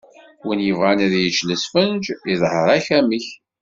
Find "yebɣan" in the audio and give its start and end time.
0.67-0.99